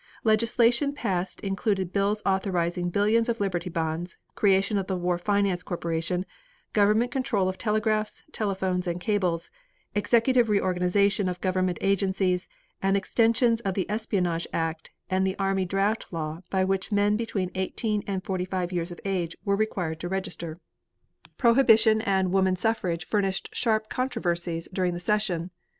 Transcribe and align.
Legislation 0.23 0.93
passed 0.93 1.39
included 1.41 1.93
bills 1.93 2.23
authorizing 2.25 2.89
billions 2.89 3.29
of 3.29 3.39
Liberty 3.39 3.69
bonds; 3.69 4.17
creation 4.33 4.79
of 4.79 4.87
the 4.87 4.97
War 4.97 5.19
Finance 5.19 5.61
Corporation; 5.61 6.25
government 6.73 7.11
control 7.11 7.47
of 7.47 7.59
telegraphs, 7.59 8.23
telephones 8.31 8.87
and 8.87 8.99
cables; 8.99 9.51
executive 9.93 10.49
reorganization 10.49 11.29
of 11.29 11.39
government 11.39 11.77
agencies, 11.81 12.47
and 12.81 12.97
extensions 12.97 13.61
of 13.61 13.75
the 13.75 13.85
espionage 13.91 14.47
act 14.51 14.89
and 15.07 15.21
the 15.27 15.37
army 15.37 15.65
draft 15.65 16.07
law 16.11 16.41
by 16.49 16.63
which 16.63 16.91
men 16.91 17.15
between 17.15 17.51
eighteen 17.53 18.01
and 18.07 18.23
forty 18.23 18.43
five 18.45 18.71
years 18.71 18.91
of 18.91 18.99
age 19.05 19.35
were 19.45 19.55
required 19.55 19.99
to 19.99 20.09
register. 20.09 20.59
Prohibition 21.37 22.01
and 22.01 22.31
woman 22.31 22.55
suffrage 22.55 23.05
furnished 23.05 23.49
sharp 23.53 23.87
controversies 23.87 24.67
throughout 24.73 24.93
the 24.93 24.99
session. 24.99 25.51